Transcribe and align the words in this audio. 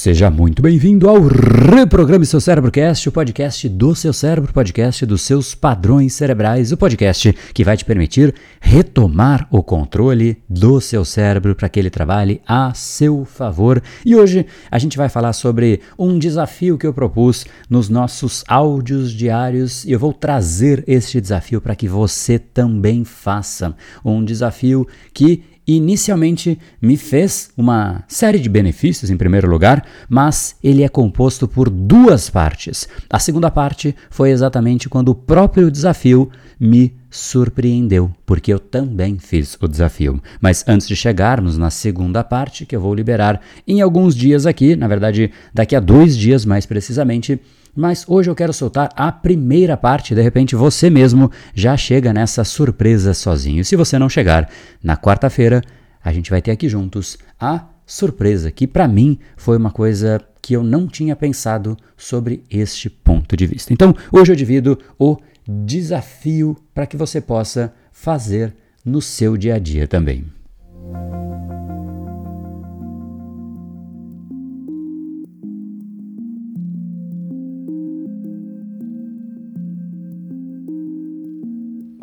Seja 0.00 0.30
muito 0.30 0.62
bem-vindo 0.62 1.10
ao 1.10 1.18
Reprograme 1.20 2.24
Seu 2.24 2.40
Cérebro 2.40 2.72
Cast, 2.72 3.06
o 3.06 3.12
podcast 3.12 3.68
do 3.68 3.94
seu 3.94 4.14
cérebro, 4.14 4.50
podcast 4.50 5.04
dos 5.04 5.20
seus 5.20 5.54
padrões 5.54 6.14
cerebrais, 6.14 6.72
o 6.72 6.76
podcast 6.78 7.34
que 7.52 7.62
vai 7.62 7.76
te 7.76 7.84
permitir 7.84 8.34
retomar 8.62 9.46
o 9.50 9.62
controle 9.62 10.42
do 10.48 10.80
seu 10.80 11.04
cérebro 11.04 11.54
para 11.54 11.68
que 11.68 11.78
ele 11.78 11.90
trabalhe 11.90 12.40
a 12.46 12.72
seu 12.72 13.26
favor. 13.26 13.82
E 14.02 14.16
hoje 14.16 14.46
a 14.70 14.78
gente 14.78 14.96
vai 14.96 15.10
falar 15.10 15.34
sobre 15.34 15.82
um 15.98 16.18
desafio 16.18 16.78
que 16.78 16.86
eu 16.86 16.94
propus 16.94 17.44
nos 17.68 17.90
nossos 17.90 18.42
áudios 18.48 19.12
diários 19.12 19.84
e 19.84 19.92
eu 19.92 19.98
vou 19.98 20.14
trazer 20.14 20.82
este 20.86 21.20
desafio 21.20 21.60
para 21.60 21.76
que 21.76 21.86
você 21.86 22.38
também 22.38 23.04
faça. 23.04 23.76
Um 24.02 24.24
desafio 24.24 24.88
que 25.12 25.44
inicialmente 25.76 26.58
me 26.80 26.96
fez 26.96 27.50
uma 27.56 28.04
série 28.08 28.38
de 28.38 28.48
benefícios, 28.48 29.10
em 29.10 29.16
primeiro 29.16 29.48
lugar, 29.48 29.84
mas 30.08 30.56
ele 30.62 30.82
é 30.82 30.88
composto 30.88 31.46
por 31.46 31.68
duas 31.68 32.30
partes. 32.30 32.88
A 33.08 33.18
segunda 33.18 33.50
parte 33.50 33.94
foi 34.10 34.30
exatamente 34.30 34.88
quando 34.88 35.10
o 35.10 35.14
próprio 35.14 35.70
desafio 35.70 36.30
me 36.58 36.94
surpreendeu, 37.10 38.10
porque 38.24 38.52
eu 38.52 38.58
também 38.58 39.18
fiz 39.18 39.56
o 39.60 39.66
desafio. 39.66 40.22
Mas 40.40 40.64
antes 40.68 40.86
de 40.86 40.94
chegarmos 40.94 41.58
na 41.58 41.70
segunda 41.70 42.22
parte, 42.22 42.64
que 42.64 42.76
eu 42.76 42.80
vou 42.80 42.94
liberar 42.94 43.40
em 43.66 43.80
alguns 43.80 44.14
dias 44.14 44.46
aqui, 44.46 44.76
na 44.76 44.86
verdade, 44.86 45.30
daqui 45.52 45.74
a 45.74 45.80
dois 45.80 46.16
dias 46.16 46.44
mais 46.44 46.66
precisamente 46.66 47.40
mas 47.74 48.04
hoje 48.08 48.30
eu 48.30 48.34
quero 48.34 48.52
soltar 48.52 48.90
a 48.94 49.10
primeira 49.10 49.76
parte, 49.76 50.14
de 50.14 50.22
repente 50.22 50.56
você 50.56 50.90
mesmo 50.90 51.30
já 51.54 51.76
chega 51.76 52.12
nessa 52.12 52.44
surpresa 52.44 53.14
sozinho. 53.14 53.64
Se 53.64 53.76
você 53.76 53.98
não 53.98 54.08
chegar, 54.08 54.50
na 54.82 54.96
quarta-feira 54.96 55.62
a 56.02 56.12
gente 56.12 56.30
vai 56.30 56.40
ter 56.40 56.50
aqui 56.50 56.68
juntos 56.68 57.18
a 57.38 57.66
surpresa, 57.86 58.50
que 58.50 58.66
para 58.66 58.88
mim 58.88 59.18
foi 59.36 59.56
uma 59.56 59.70
coisa 59.70 60.20
que 60.40 60.54
eu 60.54 60.62
não 60.62 60.86
tinha 60.86 61.14
pensado 61.14 61.76
sobre 61.96 62.44
este 62.50 62.88
ponto 62.88 63.36
de 63.36 63.46
vista. 63.46 63.72
Então, 63.72 63.94
hoje 64.10 64.32
eu 64.32 64.36
divido 64.36 64.78
o 64.98 65.18
desafio 65.46 66.56
para 66.72 66.86
que 66.86 66.96
você 66.96 67.20
possa 67.20 67.74
fazer 67.92 68.54
no 68.84 69.02
seu 69.02 69.36
dia 69.36 69.56
a 69.56 69.58
dia 69.58 69.86
também. 69.86 70.24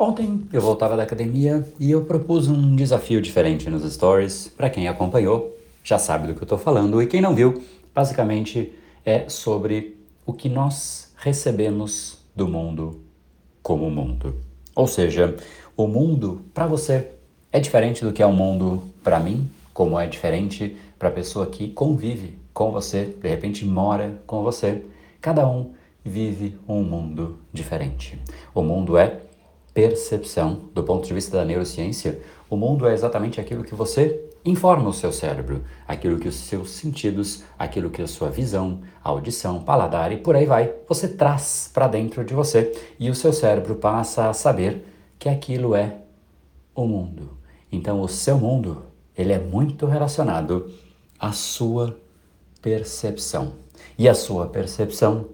Ontem 0.00 0.46
eu 0.52 0.60
voltava 0.60 0.96
da 0.96 1.02
academia 1.02 1.66
e 1.76 1.90
eu 1.90 2.04
propus 2.04 2.46
um 2.46 2.76
desafio 2.76 3.20
diferente 3.20 3.68
nos 3.68 3.82
stories. 3.92 4.46
Para 4.46 4.70
quem 4.70 4.86
acompanhou, 4.86 5.58
já 5.82 5.98
sabe 5.98 6.28
do 6.28 6.34
que 6.34 6.40
eu 6.40 6.44
estou 6.44 6.58
falando, 6.58 7.02
e 7.02 7.06
quem 7.08 7.20
não 7.20 7.34
viu, 7.34 7.64
basicamente 7.92 8.72
é 9.04 9.28
sobre 9.28 9.96
o 10.24 10.32
que 10.32 10.48
nós 10.48 11.12
recebemos 11.16 12.18
do 12.36 12.46
mundo 12.46 13.00
como 13.60 13.90
mundo. 13.90 14.36
Ou 14.72 14.86
seja, 14.86 15.36
o 15.76 15.88
mundo 15.88 16.42
para 16.54 16.68
você 16.68 17.08
é 17.50 17.58
diferente 17.58 18.04
do 18.04 18.12
que 18.12 18.22
é 18.22 18.26
o 18.26 18.32
mundo 18.32 18.84
para 19.02 19.18
mim, 19.18 19.50
como 19.74 19.98
é 19.98 20.06
diferente 20.06 20.76
para 20.96 21.08
a 21.08 21.12
pessoa 21.12 21.46
que 21.46 21.70
convive 21.70 22.38
com 22.54 22.70
você, 22.70 23.16
de 23.20 23.28
repente 23.28 23.64
mora 23.64 24.22
com 24.28 24.44
você. 24.44 24.80
Cada 25.20 25.48
um 25.48 25.72
vive 26.04 26.56
um 26.68 26.84
mundo 26.84 27.40
diferente. 27.52 28.16
O 28.54 28.62
mundo 28.62 28.96
é 28.96 29.22
percepção. 29.78 30.62
Do 30.74 30.82
ponto 30.82 31.06
de 31.06 31.14
vista 31.14 31.36
da 31.36 31.44
neurociência, 31.44 32.20
o 32.50 32.56
mundo 32.56 32.84
é 32.88 32.92
exatamente 32.92 33.40
aquilo 33.40 33.62
que 33.62 33.76
você 33.76 34.28
informa 34.44 34.88
o 34.88 34.92
seu 34.92 35.12
cérebro, 35.12 35.62
aquilo 35.86 36.18
que 36.18 36.26
os 36.26 36.34
seus 36.34 36.70
sentidos, 36.70 37.44
aquilo 37.56 37.88
que 37.88 38.02
a 38.02 38.08
sua 38.08 38.28
visão, 38.28 38.80
audição, 39.04 39.62
paladar 39.62 40.10
e 40.10 40.16
por 40.16 40.34
aí 40.34 40.46
vai, 40.46 40.74
você 40.88 41.06
traz 41.06 41.70
para 41.72 41.86
dentro 41.86 42.24
de 42.24 42.34
você 42.34 42.72
e 42.98 43.08
o 43.08 43.14
seu 43.14 43.32
cérebro 43.32 43.76
passa 43.76 44.28
a 44.28 44.32
saber 44.32 44.84
que 45.16 45.28
aquilo 45.28 45.76
é 45.76 45.98
o 46.74 46.84
mundo. 46.84 47.38
Então 47.70 48.00
o 48.00 48.08
seu 48.08 48.36
mundo, 48.36 48.82
ele 49.16 49.32
é 49.32 49.38
muito 49.38 49.86
relacionado 49.86 50.72
à 51.20 51.30
sua 51.30 51.96
percepção. 52.60 53.52
E 53.96 54.08
a 54.08 54.14
sua 54.14 54.48
percepção 54.48 55.26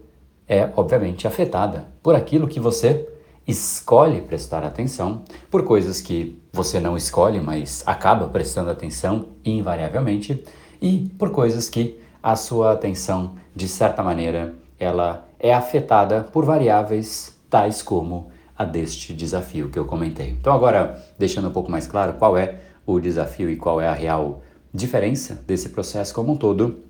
é 0.47 0.69
obviamente 0.76 1.26
afetada 1.26 1.87
por 2.03 2.15
aquilo 2.15 2.47
que 2.47 2.61
você 2.61 3.09
escolhe 3.47 4.21
prestar 4.22 4.65
atenção 4.65 5.22
por 5.50 5.65
coisas 5.65 6.00
que 6.00 6.41
você 6.53 6.81
não 6.81 6.97
escolhe, 6.97 7.41
mas 7.41 7.82
acaba 7.87 8.28
prestando 8.28 8.71
atenção 8.71 9.28
invariavelmente, 9.44 10.43
e 10.81 11.10
por 11.19 11.31
coisas 11.31 11.69
que 11.69 12.00
a 12.22 12.37
sua 12.37 12.72
atenção, 12.72 13.34
de 13.55 13.69
certa 13.69 14.03
maneira, 14.03 14.55
ela 14.78 15.28
é 15.38 15.53
afetada 15.53 16.22
por 16.32 16.44
variáveis 16.44 17.34
tais 17.50 17.82
como 17.82 18.31
a 18.56 18.65
deste 18.65 19.12
desafio 19.12 19.69
que 19.69 19.78
eu 19.78 19.84
comentei. 19.84 20.31
Então 20.31 20.53
agora, 20.53 21.03
deixando 21.19 21.49
um 21.49 21.53
pouco 21.53 21.71
mais 21.71 21.87
claro 21.87 22.15
qual 22.15 22.37
é 22.37 22.61
o 22.87 23.00
desafio 23.00 23.50
e 23.50 23.56
qual 23.56 23.81
é 23.81 23.88
a 23.88 23.93
real 23.93 24.43
diferença 24.72 25.41
desse 25.47 25.69
processo 25.69 26.15
como 26.15 26.32
um 26.32 26.37
todo, 26.37 26.81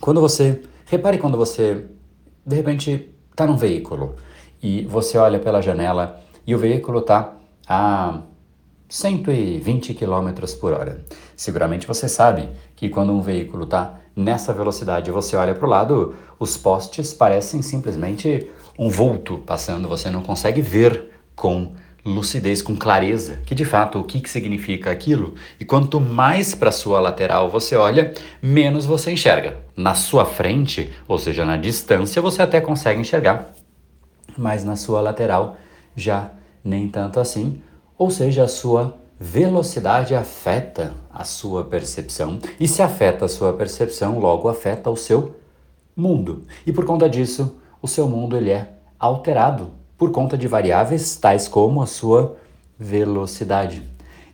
quando 0.00 0.20
você, 0.20 0.62
repare 0.86 1.18
quando 1.18 1.36
você 1.36 1.86
de 2.44 2.56
repente 2.56 3.10
está 3.30 3.46
num 3.46 3.56
veículo 3.56 4.16
e 4.62 4.82
você 4.82 5.18
olha 5.18 5.38
pela 5.38 5.60
janela 5.60 6.20
e 6.46 6.54
o 6.54 6.58
veículo 6.58 7.00
está 7.00 7.32
a 7.66 8.20
120 8.88 9.94
km 9.94 10.30
por 10.60 10.72
hora. 10.72 11.04
Seguramente 11.36 11.86
você 11.86 12.08
sabe 12.08 12.48
que 12.74 12.88
quando 12.88 13.12
um 13.12 13.22
veículo 13.22 13.64
está 13.64 14.00
nessa 14.16 14.52
velocidade 14.52 15.10
você 15.10 15.36
olha 15.36 15.54
para 15.54 15.66
o 15.66 15.70
lado, 15.70 16.14
os 16.38 16.56
postes 16.56 17.14
parecem 17.14 17.62
simplesmente 17.62 18.50
um 18.78 18.88
vulto 18.88 19.38
passando, 19.38 19.88
você 19.88 20.10
não 20.10 20.22
consegue 20.22 20.60
ver 20.60 21.10
com 21.36 21.72
lucidez, 22.04 22.62
com 22.62 22.74
clareza, 22.74 23.40
que 23.44 23.54
de 23.54 23.64
fato 23.64 23.98
o 23.98 24.04
que, 24.04 24.20
que 24.20 24.30
significa 24.30 24.90
aquilo. 24.90 25.34
E 25.58 25.64
quanto 25.64 26.00
mais 26.00 26.54
para 26.54 26.72
sua 26.72 26.98
lateral 26.98 27.50
você 27.50 27.76
olha, 27.76 28.14
menos 28.42 28.86
você 28.86 29.12
enxerga. 29.12 29.58
Na 29.76 29.94
sua 29.94 30.24
frente, 30.24 30.90
ou 31.06 31.18
seja, 31.18 31.44
na 31.44 31.56
distância, 31.56 32.22
você 32.22 32.42
até 32.42 32.60
consegue 32.60 33.00
enxergar 33.00 33.52
mas 34.40 34.64
na 34.64 34.74
sua 34.74 35.02
lateral 35.02 35.56
já 35.94 36.30
nem 36.64 36.88
tanto 36.88 37.20
assim, 37.20 37.60
ou 37.98 38.10
seja, 38.10 38.44
a 38.44 38.48
sua 38.48 38.96
velocidade 39.18 40.14
afeta 40.14 40.94
a 41.12 41.24
sua 41.24 41.62
percepção, 41.62 42.38
e 42.58 42.66
se 42.66 42.80
afeta 42.80 43.26
a 43.26 43.28
sua 43.28 43.52
percepção, 43.52 44.18
logo 44.18 44.48
afeta 44.48 44.88
o 44.88 44.96
seu 44.96 45.36
mundo. 45.94 46.46
E 46.66 46.72
por 46.72 46.86
conta 46.86 47.08
disso, 47.08 47.56
o 47.82 47.86
seu 47.86 48.08
mundo 48.08 48.34
ele 48.34 48.50
é 48.50 48.72
alterado 48.98 49.72
por 49.98 50.10
conta 50.10 50.38
de 50.38 50.48
variáveis 50.48 51.16
tais 51.16 51.46
como 51.46 51.82
a 51.82 51.86
sua 51.86 52.38
velocidade. 52.78 53.82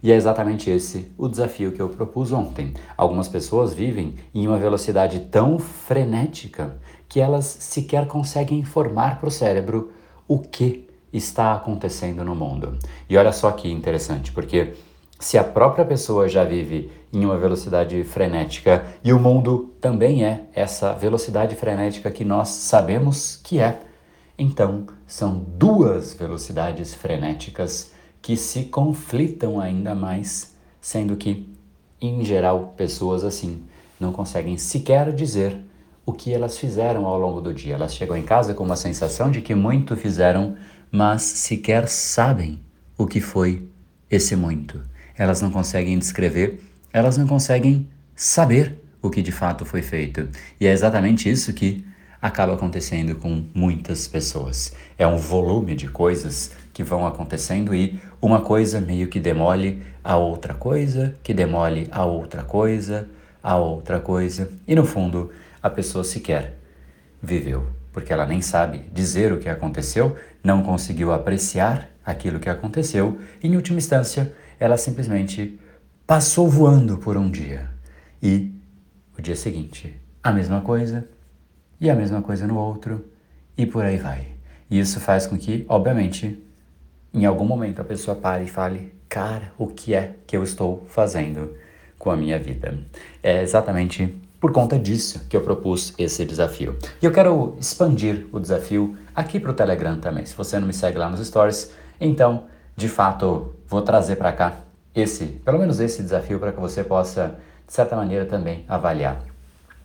E 0.00 0.12
é 0.12 0.14
exatamente 0.14 0.70
esse 0.70 1.10
o 1.18 1.26
desafio 1.26 1.72
que 1.72 1.82
eu 1.82 1.88
propus 1.88 2.30
ontem. 2.30 2.74
Algumas 2.96 3.26
pessoas 3.26 3.74
vivem 3.74 4.14
em 4.32 4.46
uma 4.46 4.58
velocidade 4.58 5.18
tão 5.18 5.58
frenética 5.58 6.76
que 7.08 7.18
elas 7.18 7.44
sequer 7.46 8.06
conseguem 8.06 8.60
informar 8.60 9.18
para 9.18 9.28
o 9.28 9.32
cérebro 9.32 9.95
o 10.28 10.38
que 10.38 10.88
está 11.12 11.54
acontecendo 11.54 12.24
no 12.24 12.34
mundo. 12.34 12.78
E 13.08 13.16
olha 13.16 13.32
só 13.32 13.50
que 13.52 13.70
interessante, 13.70 14.32
porque 14.32 14.74
se 15.18 15.38
a 15.38 15.44
própria 15.44 15.84
pessoa 15.84 16.28
já 16.28 16.44
vive 16.44 16.90
em 17.12 17.24
uma 17.24 17.38
velocidade 17.38 18.02
frenética 18.04 18.84
e 19.02 19.12
o 19.12 19.18
mundo 19.18 19.74
também 19.80 20.24
é 20.24 20.44
essa 20.54 20.92
velocidade 20.92 21.54
frenética 21.56 22.10
que 22.10 22.24
nós 22.24 22.48
sabemos 22.48 23.40
que 23.42 23.58
é, 23.58 23.80
então 24.38 24.86
são 25.06 25.38
duas 25.56 26.12
velocidades 26.12 26.92
frenéticas 26.92 27.92
que 28.20 28.36
se 28.36 28.64
conflitam 28.64 29.60
ainda 29.60 29.94
mais, 29.94 30.54
sendo 30.80 31.16
que, 31.16 31.48
em 32.00 32.24
geral, 32.24 32.74
pessoas 32.76 33.24
assim 33.24 33.62
não 33.98 34.12
conseguem 34.12 34.58
sequer 34.58 35.12
dizer 35.12 35.56
o 36.06 36.12
que 36.12 36.32
elas 36.32 36.56
fizeram 36.56 37.04
ao 37.04 37.18
longo 37.18 37.40
do 37.40 37.52
dia. 37.52 37.74
Elas 37.74 37.94
chegam 37.94 38.16
em 38.16 38.22
casa 38.22 38.54
com 38.54 38.62
uma 38.62 38.76
sensação 38.76 39.28
de 39.28 39.42
que 39.42 39.56
muito 39.56 39.96
fizeram, 39.96 40.54
mas 40.90 41.22
sequer 41.22 41.88
sabem 41.88 42.60
o 42.96 43.06
que 43.06 43.20
foi 43.20 43.68
esse 44.08 44.36
muito. 44.36 44.80
Elas 45.18 45.42
não 45.42 45.50
conseguem 45.50 45.98
descrever, 45.98 46.60
elas 46.92 47.18
não 47.18 47.26
conseguem 47.26 47.88
saber 48.14 48.80
o 49.02 49.10
que 49.10 49.20
de 49.20 49.32
fato 49.32 49.64
foi 49.64 49.82
feito. 49.82 50.28
E 50.60 50.66
é 50.66 50.72
exatamente 50.72 51.28
isso 51.28 51.52
que 51.52 51.84
acaba 52.22 52.54
acontecendo 52.54 53.16
com 53.16 53.44
muitas 53.52 54.06
pessoas. 54.06 54.72
É 54.96 55.06
um 55.06 55.16
volume 55.16 55.74
de 55.74 55.88
coisas 55.88 56.52
que 56.72 56.84
vão 56.84 57.06
acontecendo 57.06 57.74
e 57.74 58.00
uma 58.22 58.40
coisa 58.40 58.80
meio 58.80 59.08
que 59.08 59.18
demole 59.18 59.82
a 60.04 60.16
outra 60.16 60.54
coisa, 60.54 61.16
que 61.22 61.34
demole 61.34 61.88
a 61.90 62.04
outra 62.04 62.42
coisa, 62.42 63.08
a 63.42 63.56
outra 63.56 64.00
coisa. 64.00 64.50
E 64.66 64.74
no 64.74 64.84
fundo, 64.84 65.30
a 65.66 65.70
pessoa 65.70 66.04
sequer 66.04 66.58
viveu, 67.20 67.66
porque 67.92 68.12
ela 68.12 68.24
nem 68.24 68.40
sabe 68.40 68.84
dizer 68.92 69.32
o 69.32 69.38
que 69.38 69.48
aconteceu, 69.48 70.16
não 70.42 70.62
conseguiu 70.62 71.12
apreciar 71.12 71.90
aquilo 72.04 72.38
que 72.38 72.48
aconteceu, 72.48 73.18
e, 73.42 73.48
em 73.48 73.56
última 73.56 73.78
instância, 73.78 74.32
ela 74.60 74.76
simplesmente 74.76 75.58
passou 76.06 76.48
voando 76.48 76.98
por 76.98 77.16
um 77.16 77.28
dia. 77.28 77.68
E 78.22 78.54
o 79.18 79.20
dia 79.20 79.34
seguinte 79.34 80.00
a 80.22 80.32
mesma 80.32 80.60
coisa 80.60 81.08
e 81.80 81.90
a 81.90 81.94
mesma 81.94 82.22
coisa 82.22 82.46
no 82.46 82.56
outro 82.56 83.04
e 83.56 83.66
por 83.66 83.84
aí 83.84 83.96
vai. 83.96 84.28
E 84.70 84.78
isso 84.78 85.00
faz 85.00 85.26
com 85.26 85.36
que, 85.36 85.64
obviamente, 85.68 86.42
em 87.12 87.24
algum 87.24 87.44
momento 87.44 87.80
a 87.80 87.84
pessoa 87.84 88.16
pare 88.16 88.44
e 88.44 88.48
fale: 88.48 88.92
Cara, 89.08 89.52
o 89.58 89.66
que 89.66 89.94
é 89.94 90.14
que 90.26 90.36
eu 90.36 90.42
estou 90.42 90.86
fazendo 90.88 91.54
com 91.98 92.10
a 92.10 92.16
minha 92.16 92.38
vida? 92.38 92.78
É 93.22 93.42
exatamente 93.42 94.16
por 94.46 94.52
conta 94.52 94.78
disso 94.78 95.22
que 95.28 95.36
eu 95.36 95.40
propus 95.40 95.92
esse 95.98 96.24
desafio. 96.24 96.76
E 97.02 97.04
eu 97.04 97.10
quero 97.10 97.56
expandir 97.58 98.28
o 98.30 98.38
desafio 98.38 98.96
aqui 99.12 99.40
para 99.40 99.50
o 99.50 99.54
Telegram 99.54 99.98
também. 99.98 100.24
Se 100.24 100.36
você 100.36 100.56
não 100.60 100.68
me 100.68 100.72
segue 100.72 100.96
lá 100.96 101.10
nos 101.10 101.26
stories, 101.26 101.72
então, 102.00 102.44
de 102.76 102.88
fato, 102.88 103.56
vou 103.66 103.82
trazer 103.82 104.14
para 104.14 104.30
cá 104.30 104.60
esse, 104.94 105.24
pelo 105.24 105.58
menos 105.58 105.80
esse 105.80 106.00
desafio 106.00 106.38
para 106.38 106.52
que 106.52 106.60
você 106.60 106.84
possa, 106.84 107.34
de 107.66 107.72
certa 107.72 107.96
maneira, 107.96 108.24
também 108.24 108.64
avaliar. 108.68 109.20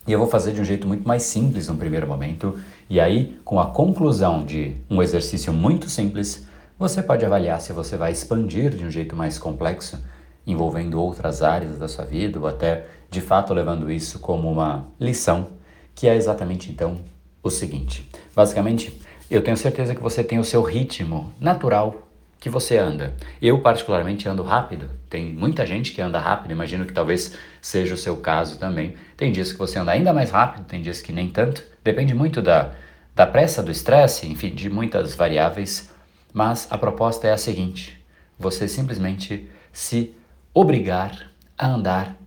E 0.06 0.12
eu 0.12 0.20
vou 0.20 0.28
fazer 0.28 0.52
de 0.52 0.62
um 0.62 0.64
jeito 0.64 0.88
muito 0.88 1.08
mais 1.08 1.24
simples 1.24 1.68
no 1.68 1.76
primeiro 1.76 2.06
momento, 2.06 2.60
e 2.88 3.00
aí, 3.00 3.42
com 3.44 3.60
a 3.60 3.66
conclusão 3.66 4.46
de 4.46 4.78
um 4.88 5.02
exercício 5.02 5.52
muito 5.52 5.90
simples, 5.90 6.46
você 6.78 7.02
pode 7.02 7.26
avaliar 7.26 7.60
se 7.62 7.74
você 7.74 7.98
vai 7.98 8.12
expandir 8.12 8.70
de 8.76 8.86
um 8.86 8.92
jeito 8.92 9.16
mais 9.16 9.40
complexo, 9.40 9.98
envolvendo 10.46 11.00
outras 11.00 11.42
áreas 11.42 11.78
da 11.78 11.88
sua 11.88 12.06
vida, 12.06 12.40
ou 12.40 12.48
até 12.48 12.86
de 13.10 13.22
fato 13.22 13.54
levando 13.54 13.92
isso 13.92 14.20
como 14.20 14.52
uma 14.52 14.88
lição, 15.00 15.50
que 15.94 16.08
é 16.08 16.16
exatamente 16.16 16.72
então 16.72 17.02
o 17.44 17.50
seguinte: 17.50 18.10
basicamente, 18.36 19.02
eu 19.30 19.42
tenho 19.42 19.58
certeza 19.58 19.96
que 19.96 20.02
você 20.02 20.24
tem 20.24 20.40
o 20.40 20.44
seu 20.44 20.62
ritmo 20.62 21.34
natural 21.40 22.08
que 22.42 22.50
você 22.50 22.78
anda. 22.78 23.14
Eu, 23.40 23.60
particularmente, 23.60 24.28
ando 24.28 24.42
rápido. 24.42 24.90
Tem 25.08 25.32
muita 25.32 25.64
gente 25.64 25.92
que 25.92 26.02
anda 26.02 26.20
rápido, 26.20 26.52
imagino 26.52 26.86
que 26.86 26.94
talvez 26.94 27.38
seja 27.62 27.94
o 27.94 27.98
seu 27.98 28.18
caso 28.18 28.58
também. 28.58 28.96
Tem 29.16 29.32
dias 29.32 29.52
que 29.52 29.60
você 29.60 29.78
anda 29.78 29.92
ainda 29.92 30.12
mais 30.12 30.32
rápido, 30.32 30.66
tem 30.66 30.82
dias 30.82 31.02
que 31.02 31.14
nem 31.14 31.30
tanto. 31.30 31.64
Depende 31.84 32.16
muito 32.16 32.42
da, 32.42 32.72
da 33.16 33.28
pressa, 33.28 33.62
do 33.62 33.70
estresse, 33.70 34.28
enfim, 34.28 34.50
de 34.50 34.72
muitas 34.72 35.14
variáveis. 35.14 35.92
Mas 36.34 36.68
a 36.72 36.78
proposta 36.80 37.28
é 37.28 37.32
a 37.32 37.38
seguinte: 37.38 38.02
você 38.40 38.68
simplesmente 38.68 39.48
se 39.72 40.16
obrigar 40.54 41.32
a 41.58 41.68
andar 41.68 42.18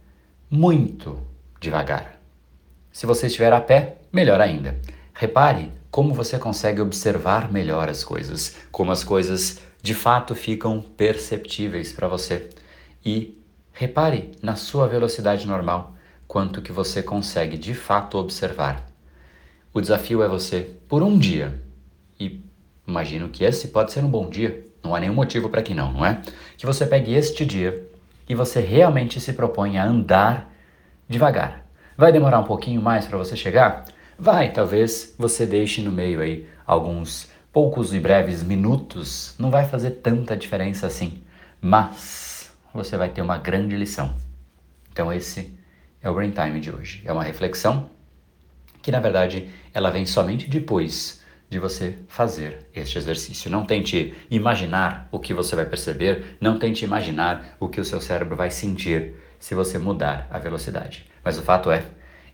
muito 0.50 1.20
devagar. 1.60 2.18
Se 2.90 3.06
você 3.06 3.26
estiver 3.26 3.52
a 3.52 3.60
pé, 3.60 3.98
melhor 4.12 4.40
ainda. 4.40 4.78
Repare 5.12 5.72
como 5.90 6.14
você 6.14 6.38
consegue 6.38 6.80
observar 6.80 7.52
melhor 7.52 7.88
as 7.88 8.02
coisas, 8.02 8.56
como 8.72 8.90
as 8.92 9.04
coisas 9.04 9.60
de 9.82 9.94
fato 9.94 10.34
ficam 10.34 10.80
perceptíveis 10.80 11.92
para 11.92 12.08
você. 12.08 12.48
E 13.04 13.38
repare 13.72 14.32
na 14.42 14.56
sua 14.56 14.88
velocidade 14.88 15.46
normal 15.46 15.94
quanto 16.26 16.62
que 16.62 16.72
você 16.72 17.02
consegue 17.02 17.58
de 17.58 17.74
fato 17.74 18.16
observar. 18.16 18.86
O 19.72 19.80
desafio 19.80 20.22
é 20.22 20.28
você, 20.28 20.70
por 20.88 21.02
um 21.02 21.18
dia, 21.18 21.60
e 22.18 22.40
imagino 22.86 23.28
que 23.28 23.44
esse 23.44 23.68
pode 23.68 23.92
ser 23.92 24.02
um 24.02 24.08
bom 24.08 24.30
dia, 24.30 24.66
não 24.82 24.94
há 24.94 25.00
nenhum 25.00 25.14
motivo 25.14 25.48
para 25.48 25.62
que 25.62 25.74
não, 25.74 25.92
não 25.92 26.06
é? 26.06 26.22
Que 26.56 26.64
você 26.64 26.86
pegue 26.86 27.12
este 27.12 27.44
dia 27.44 27.86
e 28.28 28.34
você 28.34 28.60
realmente 28.60 29.20
se 29.20 29.32
propõe 29.32 29.78
a 29.78 29.84
andar 29.84 30.50
devagar. 31.08 31.64
Vai 31.96 32.12
demorar 32.12 32.40
um 32.40 32.44
pouquinho 32.44 32.82
mais 32.82 33.06
para 33.06 33.18
você 33.18 33.36
chegar? 33.36 33.84
Vai, 34.18 34.52
talvez 34.52 35.14
você 35.18 35.46
deixe 35.46 35.82
no 35.82 35.92
meio 35.92 36.20
aí 36.20 36.46
alguns 36.66 37.28
poucos 37.52 37.94
e 37.94 38.00
breves 38.00 38.42
minutos 38.42 39.34
não 39.38 39.50
vai 39.50 39.64
fazer 39.66 39.90
tanta 39.92 40.36
diferença 40.36 40.86
assim, 40.86 41.22
mas 41.60 42.52
você 42.72 42.96
vai 42.96 43.08
ter 43.08 43.22
uma 43.22 43.38
grande 43.38 43.76
lição. 43.76 44.14
Então 44.90 45.12
esse 45.12 45.56
é 46.02 46.10
o 46.10 46.14
Brain 46.14 46.30
Time 46.30 46.58
de 46.60 46.70
hoje. 46.70 47.02
É 47.04 47.12
uma 47.12 47.22
reflexão 47.22 47.90
que 48.82 48.90
na 48.90 49.00
verdade 49.00 49.48
ela 49.72 49.90
vem 49.90 50.04
somente 50.04 50.48
depois 50.48 51.23
de 51.54 51.60
você 51.60 51.96
fazer 52.08 52.66
este 52.74 52.98
exercício. 52.98 53.48
Não 53.48 53.64
tente 53.64 54.12
imaginar 54.28 55.08
o 55.12 55.20
que 55.20 55.32
você 55.32 55.54
vai 55.54 55.64
perceber, 55.64 56.36
não 56.40 56.58
tente 56.58 56.84
imaginar 56.84 57.56
o 57.60 57.68
que 57.68 57.80
o 57.80 57.84
seu 57.84 58.00
cérebro 58.00 58.34
vai 58.34 58.50
sentir 58.50 59.14
se 59.38 59.54
você 59.54 59.78
mudar 59.78 60.26
a 60.32 60.38
velocidade. 60.40 61.06
Mas 61.22 61.38
o 61.38 61.42
fato 61.42 61.70
é, 61.70 61.84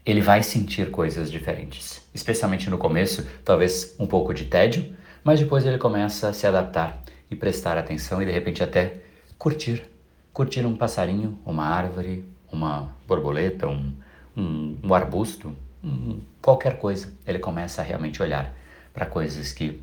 ele 0.06 0.22
vai 0.22 0.42
sentir 0.42 0.90
coisas 0.90 1.30
diferentes. 1.30 2.02
Especialmente 2.14 2.70
no 2.70 2.78
começo, 2.78 3.26
talvez 3.44 3.94
um 3.98 4.06
pouco 4.06 4.32
de 4.32 4.46
tédio, 4.46 4.96
mas 5.22 5.38
depois 5.38 5.66
ele 5.66 5.76
começa 5.76 6.30
a 6.30 6.32
se 6.32 6.46
adaptar 6.46 7.02
e 7.30 7.36
prestar 7.36 7.76
atenção 7.76 8.22
e 8.22 8.24
de 8.24 8.32
repente 8.32 8.62
até 8.62 9.02
curtir. 9.36 9.84
Curtir 10.32 10.64
um 10.64 10.76
passarinho, 10.76 11.38
uma 11.44 11.66
árvore, 11.66 12.24
uma 12.50 12.96
borboleta, 13.06 13.68
um, 13.68 13.92
um, 14.34 14.78
um 14.82 14.94
arbusto, 14.94 15.54
um, 15.84 16.20
qualquer 16.40 16.78
coisa. 16.78 17.12
Ele 17.26 17.38
começa 17.38 17.82
a 17.82 17.84
realmente 17.84 18.22
olhar 18.22 18.58
para 18.92 19.06
coisas 19.06 19.52
que 19.52 19.82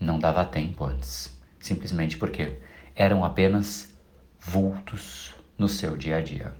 não 0.00 0.18
dava 0.18 0.44
tempo 0.44 0.84
antes, 0.84 1.36
simplesmente 1.60 2.16
porque 2.16 2.58
eram 2.94 3.24
apenas 3.24 3.92
vultos 4.40 5.34
no 5.56 5.68
seu 5.68 5.96
dia 5.96 6.16
a 6.16 6.20
dia. 6.20 6.54